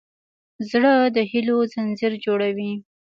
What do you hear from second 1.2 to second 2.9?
هيلو ځنځیر جوړوي.